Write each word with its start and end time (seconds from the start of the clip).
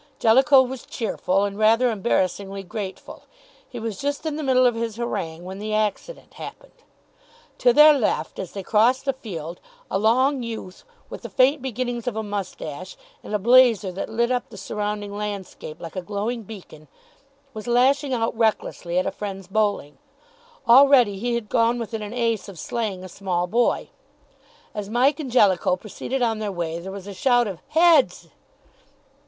Jellicoe 0.17 0.63
was 0.63 0.83
cheerful, 0.83 1.43
and 1.45 1.59
rather 1.59 1.91
embarrassingly 1.91 2.63
grateful. 2.63 3.21
He 3.69 3.79
was 3.79 4.01
just 4.01 4.25
in 4.25 4.35
the 4.35 4.41
middle 4.41 4.65
of 4.65 4.73
his 4.73 4.95
harangue 4.95 5.43
when 5.45 5.59
the 5.59 5.75
accident 5.75 6.33
happened. 6.33 6.73
To 7.59 7.71
their 7.71 7.93
left, 7.93 8.39
as 8.39 8.53
they 8.53 8.63
crossed 8.63 9.05
the 9.05 9.13
field, 9.13 9.59
a 9.91 9.99
long 9.99 10.41
youth, 10.41 10.83
with 11.11 11.21
the 11.21 11.29
faint 11.29 11.61
beginnings 11.61 12.07
of 12.07 12.15
a 12.15 12.23
moustache 12.23 12.97
and 13.23 13.35
a 13.35 13.37
blazer 13.37 13.91
that 13.91 14.09
lit 14.09 14.31
up 14.31 14.49
the 14.49 14.57
surrounding 14.57 15.15
landscape 15.15 15.79
like 15.79 15.95
a 15.95 16.01
glowing 16.01 16.41
beacon, 16.41 16.87
was 17.53 17.67
lashing 17.67 18.11
out 18.11 18.35
recklessly 18.35 18.97
at 18.97 19.05
a 19.05 19.11
friend's 19.11 19.45
bowling. 19.45 19.99
Already 20.67 21.19
he 21.19 21.35
had 21.35 21.47
gone 21.47 21.77
within 21.77 22.01
an 22.01 22.11
ace 22.11 22.49
of 22.49 22.57
slaying 22.57 23.03
a 23.03 23.07
small 23.07 23.45
boy. 23.45 23.89
As 24.73 24.89
Mike 24.89 25.19
and 25.19 25.29
Jellicoe 25.29 25.75
proceeded 25.75 26.23
on 26.23 26.39
their 26.39 26.51
way, 26.51 26.79
there 26.79 26.91
was 26.91 27.05
a 27.05 27.13
shout 27.13 27.45
of 27.45 27.59
"Heads!" 27.67 28.29